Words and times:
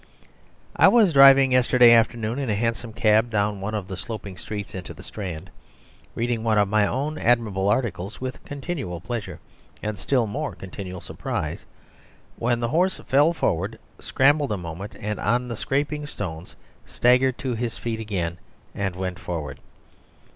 I 0.75 0.87
was 0.87 1.13
driving 1.13 1.51
yesterday 1.51 1.91
afternoon 1.93 2.39
in 2.39 2.49
a 2.49 2.55
hansom 2.55 2.91
cab 2.91 3.29
down 3.29 3.61
one 3.61 3.75
of 3.75 3.87
the 3.87 3.95
sloping 3.95 4.35
streets 4.35 4.73
into 4.73 4.95
the 4.95 5.03
Strand, 5.03 5.51
reading 6.15 6.43
one 6.43 6.57
of 6.57 6.67
my 6.67 6.87
own 6.87 7.19
admirable 7.19 7.69
articles 7.69 8.19
with 8.19 8.43
continual 8.43 8.99
pleasure, 8.99 9.39
and 9.83 9.99
still 9.99 10.25
more 10.25 10.55
continual 10.55 11.01
surprise, 11.01 11.67
when 12.35 12.61
the 12.61 12.69
horse 12.69 12.97
fell 13.05 13.31
forward, 13.31 13.77
scrambled 13.99 14.51
a 14.51 14.57
moment 14.57 14.95
on 15.19 15.47
the 15.47 15.55
scraping 15.55 16.07
stones, 16.07 16.55
staggered 16.87 17.37
to 17.37 17.53
his 17.53 17.77
feet 17.77 17.99
again, 17.99 18.39
and 18.73 18.95
went 18.95 19.19
forward. 19.19 19.59